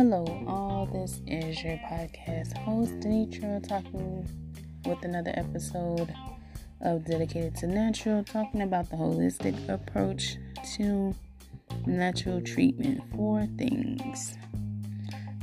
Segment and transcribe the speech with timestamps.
[0.00, 0.86] Hello, all.
[0.86, 4.26] This is your podcast host, Denitra, talking
[4.86, 6.10] with another episode
[6.80, 10.36] of Dedicated to Natural, talking about the holistic approach
[10.76, 11.14] to
[11.84, 14.38] natural treatment for things.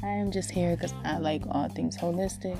[0.01, 2.57] I am just here because I like all things holistic,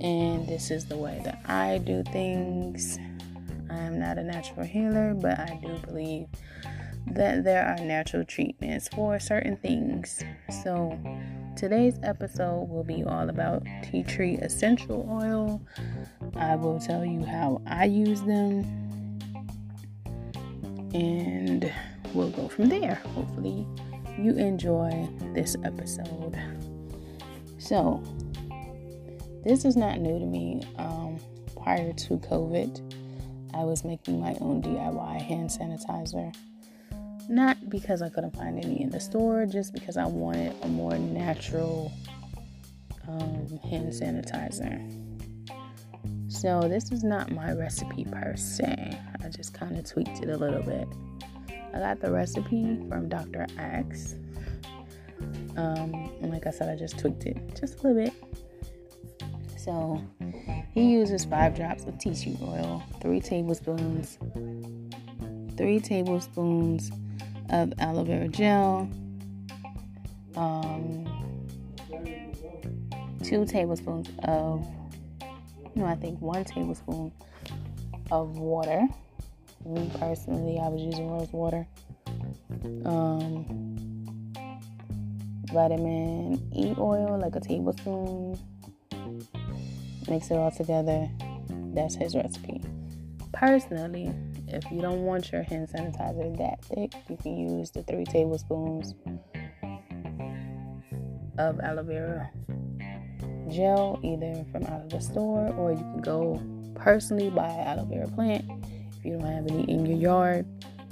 [0.00, 2.98] and this is the way that I do things.
[3.70, 6.26] I am not a natural healer, but I do believe
[7.08, 10.22] that there are natural treatments for certain things.
[10.62, 10.98] So,
[11.56, 15.60] today's episode will be all about tea tree essential oil.
[16.36, 18.64] I will tell you how I use them,
[20.94, 21.72] and
[22.14, 22.96] we'll go from there.
[23.14, 23.66] Hopefully,
[24.18, 26.38] you enjoy this episode.
[27.58, 28.02] So,
[29.44, 30.62] this is not new to me.
[30.76, 31.18] Um,
[31.62, 32.80] prior to COVID,
[33.54, 36.34] I was making my own DIY hand sanitizer
[37.28, 40.96] not because I couldn't find any in the store, just because I wanted a more
[40.96, 41.92] natural
[43.08, 44.80] um, hand sanitizer.
[46.28, 48.98] So, this is not my recipe per se.
[49.22, 50.88] I just kind of tweaked it a little bit.
[51.74, 53.46] I got the recipe from Dr.
[53.58, 54.16] Axe.
[55.56, 58.14] Um, and like I said, I just tweaked it just a little bit.
[59.56, 60.02] So,
[60.72, 64.18] he uses five drops of tea tree oil, three tablespoons,
[65.56, 66.90] three tablespoons
[67.52, 68.88] of aloe vera gel,
[70.36, 71.06] um,
[73.22, 74.66] two tablespoons of,
[75.74, 77.12] no, I think one tablespoon
[78.10, 78.86] of water.
[79.64, 81.66] Me personally, I was using rose water.
[82.84, 84.32] Um,
[85.52, 88.38] vitamin E oil, like a tablespoon.
[90.08, 91.08] Mix it all together.
[91.74, 92.60] That's his recipe.
[93.32, 94.12] Personally,
[94.52, 98.94] if you don't want your hand sanitizer that thick, you can use the three tablespoons
[101.38, 102.30] of aloe vera
[103.48, 106.40] gel, either from out of the store or you can go
[106.74, 108.44] personally buy aloe vera plant.
[108.98, 110.46] If you don't have any in your yard,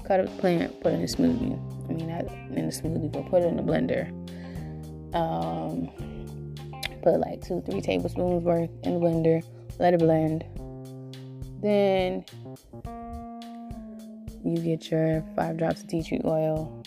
[0.04, 1.88] cut a plant, put it in a smoothie.
[1.88, 2.26] I mean, not
[2.56, 4.08] in the smoothie, but put it in a blender.
[5.14, 5.90] Um,
[7.02, 9.44] put like two, three tablespoons worth in the blender,
[9.78, 10.44] let it blend.
[11.62, 12.24] Then
[14.44, 16.82] you get your five drops of tea tree oil.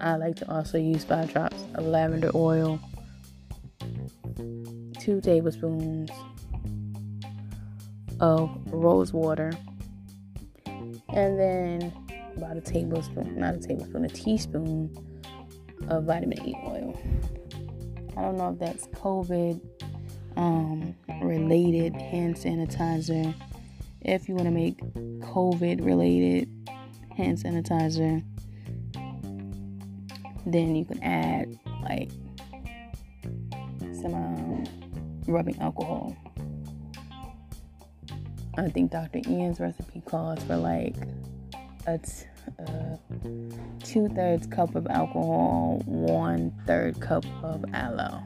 [0.00, 2.78] I like to also use five drops of lavender oil,
[5.00, 6.10] two tablespoons
[8.20, 9.52] of rose water,
[10.66, 11.92] and then
[12.36, 14.96] about a tablespoon, not a tablespoon, a teaspoon
[15.88, 16.98] of vitamin E oil.
[18.16, 19.60] I don't know if that's COVID
[20.36, 23.34] um, related hand sanitizer.
[24.08, 24.78] If you want to make
[25.20, 26.48] COVID related
[27.18, 28.22] hand sanitizer.
[30.46, 32.10] Then you can add like
[34.00, 34.64] some um,
[35.26, 36.16] rubbing alcohol.
[38.56, 39.20] I think Dr.
[39.28, 40.96] Ian's recipe calls for like
[41.86, 42.24] a t-
[42.58, 42.96] uh,
[43.84, 48.22] two thirds cup of alcohol, one third cup of aloe.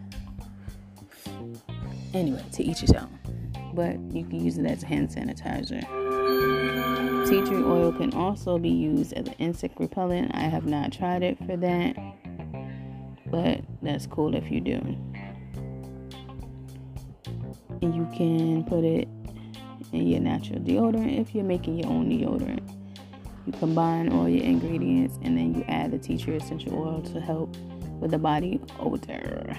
[2.15, 3.19] Anyway, to each his own.
[3.75, 5.81] But you can use it as a hand sanitizer.
[7.29, 10.33] Tea tree oil can also be used as an insect repellent.
[10.35, 11.97] I have not tried it for that,
[13.27, 14.81] but that's cool if you do.
[17.81, 19.09] You can put it
[19.93, 22.61] in your natural deodorant if you're making your own deodorant.
[23.47, 27.21] You combine all your ingredients and then you add the tea tree essential oil to
[27.21, 27.57] help
[28.01, 29.57] with the body odor.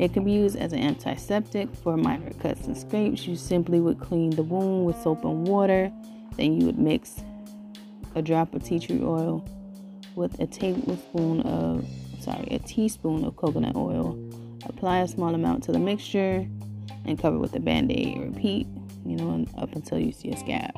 [0.00, 3.26] It can be used as an antiseptic for minor cuts and scrapes.
[3.26, 5.92] You simply would clean the wound with soap and water.
[6.38, 7.22] Then you would mix
[8.14, 9.44] a drop of tea tree oil
[10.16, 11.86] with a tablespoon of,
[12.18, 14.18] sorry, a teaspoon of coconut oil.
[14.64, 16.48] Apply a small amount to the mixture
[17.04, 18.20] and cover with a band aid.
[18.20, 18.68] Repeat,
[19.04, 20.72] you know, up until you see a scab.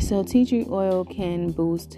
[0.00, 1.96] So, tea tree oil can boost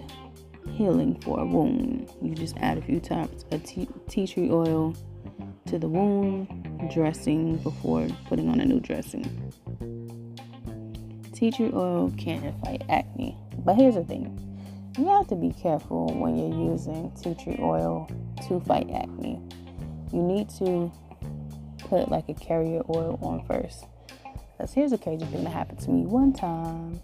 [0.79, 2.09] healing for a wound.
[2.21, 4.95] You just add a few drops of tea, tea tree oil
[5.65, 6.47] to the wound,
[6.93, 9.25] dressing before putting on a new dressing.
[11.33, 13.35] Tea tree oil can fight acne,
[13.65, 14.45] but here's the thing
[14.97, 18.09] you have to be careful when you're using tea tree oil
[18.47, 19.41] to fight acne.
[20.13, 20.89] You need to
[21.89, 23.85] put like a carrier oil on first.
[24.57, 27.01] Because here's a crazy thing that happened to me one time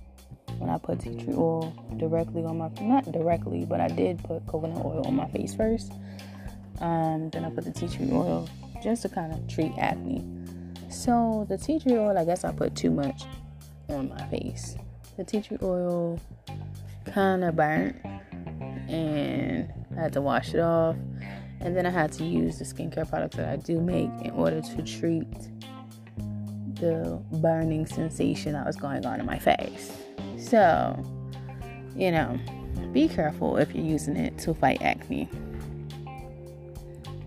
[0.58, 4.46] when I put tea tree oil directly on my not directly, but I did put
[4.48, 5.92] coconut oil on my face first.
[6.80, 8.50] Um, then I put the tea tree oil
[8.84, 10.24] just to kind of treat acne.
[10.90, 13.24] So the tea tree oil, I guess I put too much
[13.90, 14.76] on my face.
[15.18, 16.20] The tea tree oil
[17.06, 17.96] kind of burnt,
[18.90, 20.96] and I had to wash it off.
[21.62, 24.62] And then I had to use the skincare products that I do make in order
[24.62, 25.32] to treat
[26.76, 29.92] the burning sensation that was going on in my face.
[30.38, 31.04] So,
[31.96, 32.40] you know,
[32.92, 35.30] be careful if you're using it to fight acne.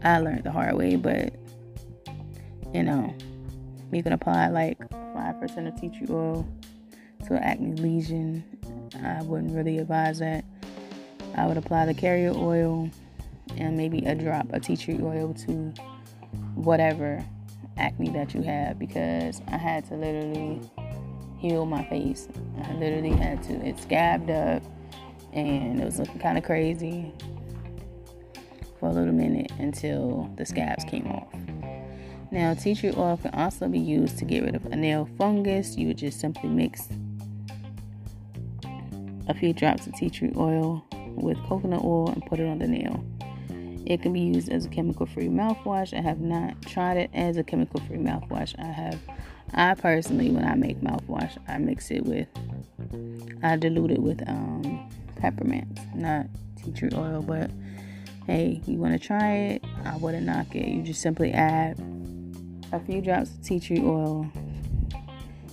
[0.03, 1.35] I learned the hard way, but
[2.73, 3.15] you know,
[3.93, 6.47] you can apply like 5% of tea tree oil
[7.27, 8.45] to an acne lesion.
[9.03, 10.45] I wouldn't really advise that.
[11.35, 12.91] I would apply the carrier oil
[13.57, 15.73] and maybe a drop of tea tree oil to
[16.55, 17.25] whatever
[17.77, 20.61] acne that you have because I had to literally
[21.39, 22.29] heal my face.
[22.65, 23.55] I literally had to.
[23.67, 24.63] It scabbed up
[25.33, 27.13] and it was looking kind of crazy
[28.79, 31.29] for a little minute until the scabs came off.
[32.31, 35.77] Now, tea tree oil can also be used to get rid of a nail fungus.
[35.77, 36.89] You would just simply mix
[39.29, 40.85] a few drops of tea tree oil
[41.17, 43.05] with coconut oil and put it on the nail.
[43.87, 45.97] It can be used as a chemical free mouthwash.
[45.97, 48.55] I have not tried it as a chemical free mouthwash.
[48.59, 48.99] I have,
[49.55, 52.29] I personally, when I make mouthwash, I mix it with,
[53.43, 57.23] I dilute it with um, peppermint, not tea tree oil.
[57.23, 57.51] But
[58.27, 59.65] hey, you want to try it?
[59.85, 60.69] I wouldn't knock it.
[60.69, 61.79] You just simply add
[62.73, 64.31] a few drops of tea tree oil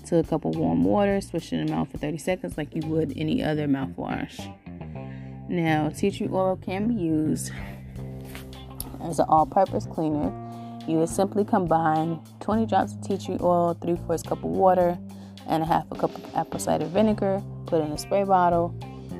[0.05, 2.75] to a cup of warm water, swish it in the mouth for 30 seconds like
[2.75, 4.53] you would any other mouthwash.
[5.49, 7.51] Now, tea tree oil can be used
[9.03, 10.33] as an all purpose cleaner.
[10.87, 14.95] You would simply combine 20 drops of tea tree oil, 3 fourths cup of water,
[15.47, 17.41] and a half a cup of apple cider vinegar.
[17.65, 18.71] Put in a spray bottle,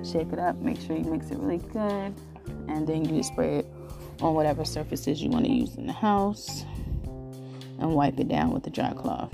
[0.03, 2.13] shake it up, make sure you mix it really good,
[2.67, 3.67] and then you spray it
[4.21, 6.65] on whatever surfaces you want to use in the house
[7.79, 9.33] and wipe it down with a dry cloth.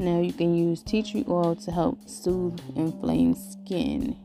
[0.00, 4.16] Now you can use tea tree oil to help soothe inflamed skin.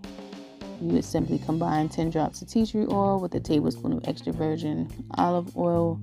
[0.81, 4.33] You would simply combine 10 drops of tea tree oil with a tablespoon of extra
[4.33, 6.01] virgin olive oil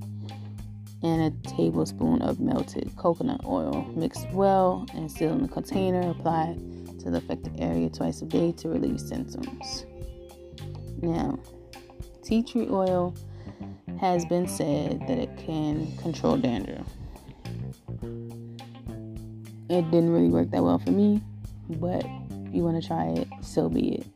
[1.03, 3.85] and a tablespoon of melted coconut oil.
[3.95, 6.11] Mix well and seal in the container.
[6.11, 6.57] Apply
[7.01, 9.85] to the affected area twice a day to relieve symptoms.
[11.01, 11.39] Now,
[12.23, 13.15] tea tree oil
[14.01, 16.87] has been said that it can control dandruff.
[19.69, 21.23] It didn't really work that well for me,
[21.69, 22.05] but
[22.53, 24.07] you want to try it, so be it.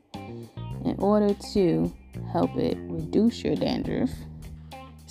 [0.84, 1.92] In order to
[2.30, 4.10] help it reduce your dandruff,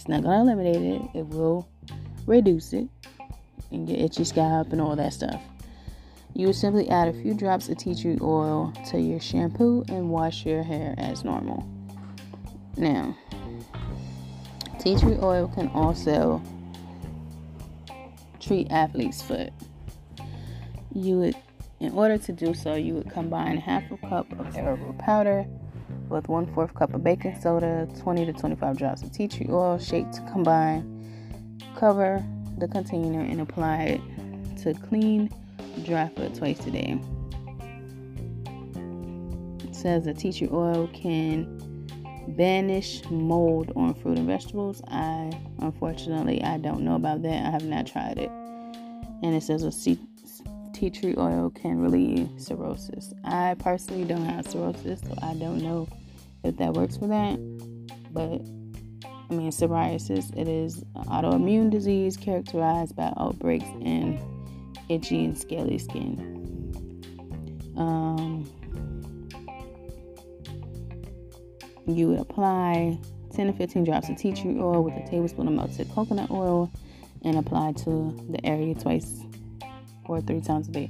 [0.05, 1.67] it's not going to eliminate it, it will
[2.27, 2.87] reduce it
[3.71, 5.41] and get itchy scalp and all that stuff.
[6.35, 10.11] You would simply add a few drops of tea tree oil to your shampoo and
[10.11, 11.67] wash your hair as normal.
[12.77, 13.17] Now,
[14.79, 16.39] tea tree oil can also
[18.39, 19.51] treat athlete's foot.
[20.93, 21.35] You would,
[21.79, 25.47] in order to do so, you would combine half a cup of arrowroot powder
[26.09, 29.77] with one fourth cup of baking soda, 20 to 25 drops of tea tree oil,
[29.77, 30.91] shake to combine.
[31.75, 32.23] Cover
[32.57, 34.01] the container and apply it
[34.63, 35.29] to clean
[35.83, 36.99] dry foot twice a day.
[39.63, 41.61] It says that tea tree oil can
[42.29, 44.81] banish mold on fruit and vegetables.
[44.87, 47.45] I unfortunately I don't know about that.
[47.45, 48.29] I have not tried it.
[49.21, 53.13] And it says a tea tree oil can relieve cirrhosis.
[53.23, 55.87] I personally don't have cirrhosis, so I don't know
[56.43, 57.37] if that works for that.
[58.11, 58.41] But
[59.29, 64.19] I mean, psoriasis it is an autoimmune disease characterized by outbreaks in
[64.89, 66.31] itchy and scaly skin.
[67.75, 68.49] Um,
[71.87, 72.97] you would apply
[73.33, 76.71] 10 to 15 drops of tea tree oil with a tablespoon of melted coconut oil
[77.23, 79.21] and apply to the area twice
[80.05, 80.89] or three times a day.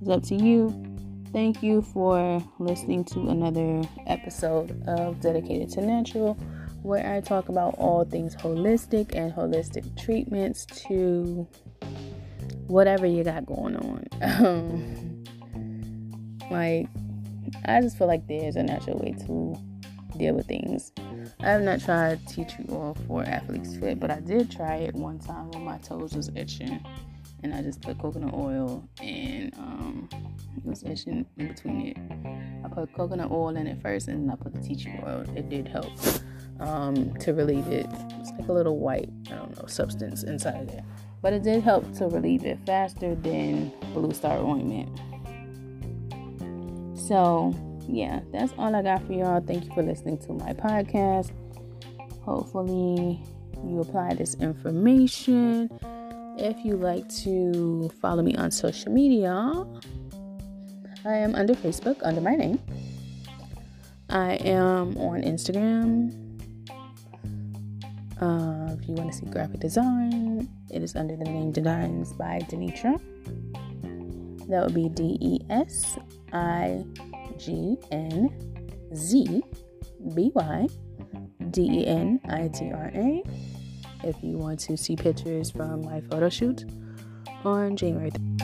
[0.00, 0.95] It's up to you.
[1.32, 6.34] Thank you for listening to another episode of Dedicated to Natural,
[6.82, 11.46] where I talk about all things holistic and holistic treatments to
[12.68, 14.06] whatever you got going on.
[14.22, 15.24] Um,
[16.50, 16.88] like,
[17.64, 19.56] I just feel like there's a natural way to
[20.16, 20.92] deal with things.
[21.40, 24.94] I have not tried tea tree oil for athlete's foot, but I did try it
[24.94, 26.84] one time when my toes was itching,
[27.46, 30.08] and I just put coconut oil and um,
[30.56, 31.96] it was in between it.
[32.64, 35.24] I put coconut oil in it first, and then I put the tea tree oil.
[35.36, 35.92] It did help
[36.58, 37.86] um, to relieve it.
[38.18, 40.82] It's like a little white, I don't know, substance inside of there,
[41.22, 44.88] but it did help to relieve it faster than Blue Star ointment.
[46.98, 47.54] So
[47.88, 49.40] yeah, that's all I got for y'all.
[49.40, 51.30] Thank you for listening to my podcast.
[52.22, 53.22] Hopefully,
[53.64, 55.70] you apply this information.
[56.38, 59.32] If you like to follow me on social media,
[61.04, 62.60] I am under Facebook under my name.
[64.10, 66.26] I am on Instagram
[68.20, 72.40] Uh, if you want to see graphic design, it is under the name Designs by
[72.48, 72.98] Denitra.
[74.48, 75.98] That would be D E S
[76.32, 76.82] I
[77.36, 78.32] G N
[78.94, 79.42] Z
[80.14, 80.66] B Y
[81.50, 83.22] D E N I T R A.
[84.04, 86.64] If you want to see pictures from my photo shoot
[87.44, 88.35] on January 3rd.